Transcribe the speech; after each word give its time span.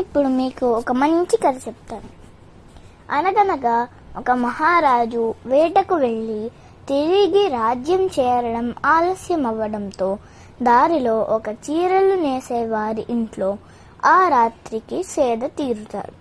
ఇప్పుడు 0.00 0.28
మీకు 0.28 0.72
ఒక 0.72 0.92
మంచి 0.92 1.36
కథ 1.36 1.54
చెప్తాను. 1.68 2.08
అనగనగా 3.10 3.88
ఒక 4.18 4.30
మహారాజు 4.30 5.34
వేటకు 5.46 5.94
వెళ్ళి 5.94 6.50
తిరిగి 6.88 7.48
రాజ్యం 7.48 8.06
చేరడం 8.06 8.74
ఆలస్యం 8.86 9.46
అవ్వడంతో 9.46 10.18
దారిలో 10.62 11.20
ఒక 11.20 11.48
చీరలు 11.48 12.14
నేసే 12.14 12.66
వారి 12.66 13.06
ఇంట్లో 13.10 13.58
ఆ 14.06 14.28
రాత్రికి 14.28 15.02
సేద 15.02 15.40
తీరుతారు. 15.42 16.12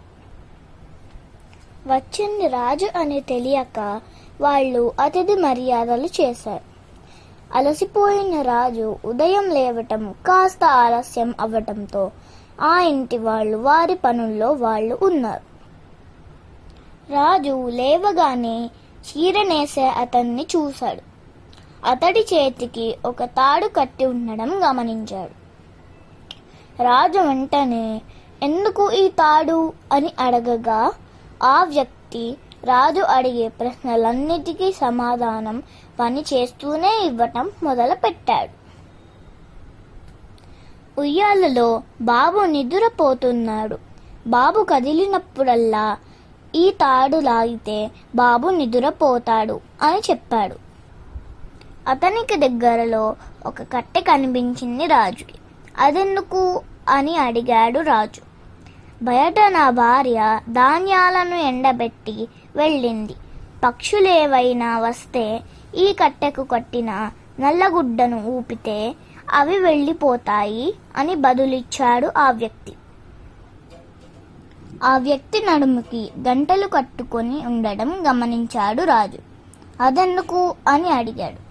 వచ్చింది 1.94 2.48
రాజు 2.48 2.88
అని 3.00 3.20
తెలియక 3.20 4.02
వాళ్ళు 4.42 4.92
అతిథి 5.00 5.36
మర్యాదలు 5.36 6.06
చేశారు. 6.06 6.78
అలసిపోయిన 7.54 8.42
రాజు 8.42 8.96
ఉదయం 9.06 9.50
లేవటం 9.50 10.12
కాస్త 10.12 10.64
ఆలస్యం 10.64 11.36
అవ్వటంతో 11.40 12.12
ఆ 12.62 12.82
ఇంటి 12.82 13.18
వాళ్ళు 13.18 13.58
వారి 13.58 13.96
పనుల్లో 13.96 14.52
వాళ్ళు 14.52 15.00
ఉన్నారు. 15.02 15.58
రాజు 17.14 17.70
లేవగానే 17.70 18.70
చీరనేసే 19.02 19.88
అతన్ని 19.88 20.48
చూశాడు. 20.56 21.02
అతడి 21.86 22.20
చేతికి 22.20 22.98
ఒక 23.06 23.24
తాడు 23.24 23.68
కట్టి 23.68 24.06
ఉండడం 24.06 24.70
గమనించాడు. 24.70 25.48
రాజు 26.84 27.20
వెంటనే 27.20 28.02
ఎందుకు 28.44 28.92
ఈ 28.92 29.08
తాడు? 29.08 29.74
అని 29.94 30.14
అడగగా 30.20 30.92
ఆ 31.44 31.64
వ్యక్తి 31.64 32.38
రాజు 32.64 33.02
అడిగే 33.02 33.48
ప్రశ్నలన్నిటికీ 33.48 34.72
సమాధానం 34.72 35.64
పని 36.00 36.22
చేస్తూనే 36.22 37.06
ఇవ్వటం 37.06 37.52
మొదలుపెట్టాడు. 37.64 38.57
ఉయ్యాలలో 41.00 41.82
బాబు 42.02 42.40
నిద్రపోతున్నాడు. 42.40 43.78
బాబు 44.28 44.64
కదిలినప్పుడల్లా 44.64 45.98
ఈ 46.56 46.72
తాడు 46.72 47.18
లాగితే 47.18 47.92
బాబు 48.16 48.48
నిద్రపోతాడు 48.50 49.60
అని 49.82 50.00
చెప్పాడు. 50.00 50.56
అతనికి 51.88 52.36
దగ్గరలో 52.36 53.16
ఒక 53.46 53.62
కట్టె 53.62 54.02
కనిపించింది 54.02 54.86
రాజుకి 54.86 55.38
అదెందుకు 55.80 56.62
అని 56.90 57.18
అడిగాడు 57.18 57.80
రాజు. 57.80 58.22
బయట 59.04 59.40
నా 59.50 59.70
భార్య 59.70 60.40
ధాన్యాలను 60.50 61.36
ఎండబెట్టి 61.36 62.28
వెళ్ళింది. 62.56 63.16
పక్షులేవైనా 63.64 64.80
వస్తే 64.80 65.42
ఈ 65.76 65.94
కట్టెకు 65.94 66.44
కట్టిన 66.44 67.12
నల్లగుడ్డను 67.40 68.24
ఊపితే 68.26 68.96
అవి 69.30 69.60
వెళ్ళిపోతాయి 69.60 70.74
అని 70.96 71.16
బదులిచ్చాడు 71.16 72.12
ఆ 72.18 72.32
వ్యక్తి. 72.32 72.74
ఆ 74.84 74.98
వ్యక్తి 74.98 75.46
నడుముకి 75.46 76.12
గంటలు 76.20 76.68
కట్టుకొని 76.68 77.46
ఉండడం 77.46 77.96
గమనించాడు 78.10 78.84
రాజు. 78.84 79.18
అదెందుకు? 79.84 80.56
అని 80.68 80.90
అడిగాడు. 80.90 81.48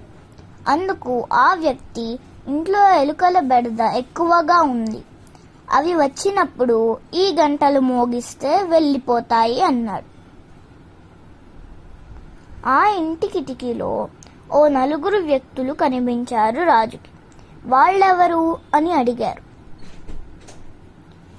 అందుకు 0.71 1.27
ఆ 1.33 1.55
వ్యక్తి 1.55 2.19
ఇంట్లో 2.49 2.95
ఎలుకల 2.95 3.41
బెడద 3.41 3.81
ఎక్కువగా 3.81 4.63
ఉంది. 4.63 5.03
అవి 5.71 5.95
వచ్చినప్పుడు 5.95 6.99
ఈ 7.15 7.37
గంటలు 7.41 7.81
మోగిస్తే 7.81 8.63
వెళ్ళిపోతాయి 8.63 9.63
అన్నాడు. 9.63 10.17
ఆ 12.69 12.87
ఇంటి 12.87 13.27
కిటికీలో 13.29 14.09
ఓ 14.53 14.69
నలుగురు 14.69 15.19
వ్యక్తులు 15.19 15.73
కనిపించారు 15.73 16.63
రాజుకి. 16.63 17.16
వాళ్ళెవరు 17.67 18.59
అని 18.75 18.93
అడిగారు. 18.93 19.43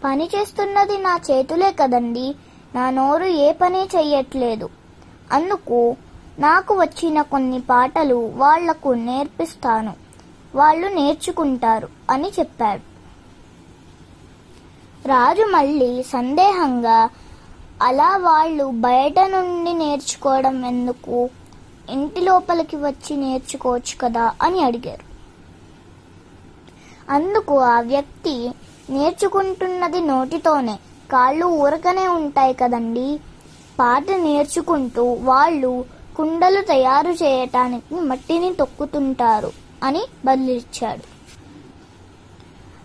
పని 0.04 0.30
చేస్తున్నది 0.36 0.98
నా 0.98 1.20
చేతులే 1.32 1.72
కదండి 1.72 2.36
నా 2.76 2.90
నోరు 2.90 3.24
ఏ 3.24 3.52
పని 3.52 3.84
చెయ్యట్లేదు. 3.96 4.70
అందుకు 5.32 5.96
నాకు 6.40 6.74
వచ్చిన 6.80 7.22
కొన్ని 7.22 7.62
పాటలు 7.62 8.32
వాళ్ళకు 8.36 8.90
నేర్పిస్తాను 8.90 9.94
వాళ్ళు 10.56 10.88
నేర్చుకుంటారు 10.88 11.88
అని 12.10 12.30
చెప్పాడు 12.40 12.84
రాజు 15.08 15.42
మళ్ళీ 15.42 16.04
సందేహంగా 16.04 17.10
అలా 17.82 18.18
వాళ్ళు 18.18 18.64
బయట 18.64 19.20
నుండి 19.20 19.74
నేర్చుకోవడం 19.74 20.66
ఎందుకు? 20.66 21.30
ఇంటి 21.90 22.22
లోపలికి 22.22 22.76
వచ్చి 22.76 23.16
నేర్చుకోవచ్చు 23.16 23.96
కదా 24.02 24.36
అని 24.42 24.64
అడిగారు. 24.64 25.07
అందుకు 27.10 27.60
ఆ 27.60 27.80
వ్యక్తి 27.82 28.52
నేర్చుకుంటున్నది 28.90 30.02
నోటితోనే. 30.02 30.80
కాళ్ళు 31.12 31.46
ఊరకనే 31.46 32.08
ఉంటాయి 32.08 32.54
కదండి. 32.54 33.20
పాట 33.80 34.12
నేర్చుకుంటూ 34.12 35.18
వాళ్ళు 35.22 35.86
కుండలు 36.18 36.62
తయారు 36.62 37.12
చేయటానికి 37.12 37.96
మట్టిని 37.96 38.54
తొక్కుతుంటారు 38.54 39.52
అని 39.84 40.04
బదిలిచ్చాడు 40.26 41.18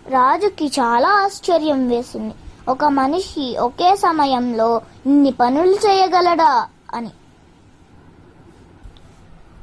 రాజుకి 0.09 0.65
చాలా 0.67 1.09
ఆశ్చర్యం 1.09 1.87
వేసింది. 1.87 2.33
ఒక 2.67 2.85
మనిషి 2.85 3.57
ఒకే 3.57 3.95
సమయంలో 3.95 4.81
ఇన్ని 5.05 5.31
పనులు 5.31 5.75
చేయగలడా 5.75 6.67
అని. 6.93 7.11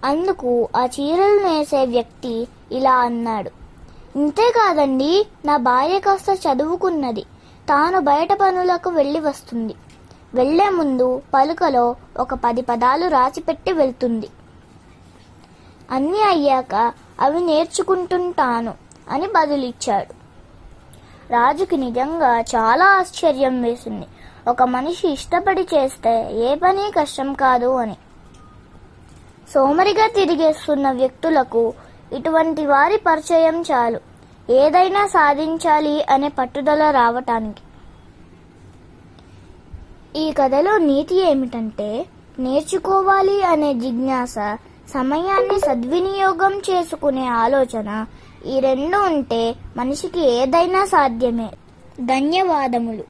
అందుకు 0.05 0.69
ఆ 0.77 0.87
చీరలు 0.87 1.43
నేసే 1.43 1.85
వ్యక్తి 1.85 2.49
ఇలా 2.73 2.93
అన్నాడు. 2.93 3.60
ఇంతేకాదండి 4.17 5.27
నా 5.45 5.57
భార్య 5.57 5.99
కాస్త 5.99 6.27
చదువుకున్నది. 6.31 7.21
తాను 7.69 8.01
బయట 8.01 8.33
పనులకు 8.33 8.91
వెళ్ళి 8.91 9.21
వస్తుంది. 9.21 9.75
వెళ్ళే 10.35 10.71
ముందు 10.71 11.23
పలుకలో 11.35 11.97
ఒక 12.17 12.35
పది 12.35 12.63
పదాలు 12.63 13.09
రాసిపెట్టి 13.09 13.73
వెళ్తుంది. 13.73 14.29
అన్నీ 15.91 16.23
అయ్యాక 16.23 16.93
అవి 17.21 17.41
నేర్చుకుంటుంటాను 17.41 18.75
అని 19.11 19.27
బదులిచ్చాడు. 19.27 20.15
రాజుకి 21.33 21.77
నిజంగా 21.77 22.41
చాలా 22.41 22.87
ఆశ్చర్యం 22.87 23.63
వేసింది. 23.63 24.07
ఒక 24.49 24.63
మనిషి 24.63 25.09
ఇష్టపడి 25.09 25.63
చేస్తే 25.63 26.33
ఏ 26.33 26.55
పని 26.55 26.91
కష్టం 27.01 27.35
కాదు 27.35 27.77
అని. 27.77 27.97
సోమరిగా 29.55 30.07
తిరిగేస్తున్న 30.07 30.91
వ్యక్తులకు 30.91 31.75
ఇటువంటి 32.13 32.67
వారి 32.67 32.97
పరిచయం 32.97 33.63
చాలు. 33.63 34.01
ఏదైనా 34.51 35.07
సాధించాలి 35.07 36.03
అనే 36.03 36.29
పట్టుదల 36.29 36.91
రావటానికి. 36.91 37.63
ఈ 40.17 40.33
కథలో 40.33 40.79
నీతి 40.79 41.31
ఏమిటంటే 41.31 42.07
నేర్చుకోవాలి 42.39 43.43
అనే 43.43 43.75
జిజ్ఞాస 43.75 44.35
సమయాన్ని 44.89 45.61
సద్వినియోగం 45.61 46.59
చేసుకునే 46.71 47.27
ఆలోచన 47.27 48.07
ఈ 48.47 48.61
రెండు 48.61 48.97
ఉంటే 48.97 49.55
మనిషికి 49.77 50.21
ఏదైనా 50.21 50.85
సాధ్యమే. 50.85 51.51
ధన్యవాదములు. 52.01 52.99